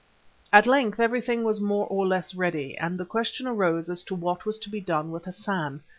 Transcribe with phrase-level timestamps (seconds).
[0.51, 4.47] At length everything was more or less ready, and the question arose as to what
[4.47, 5.83] was to be done with Hassan.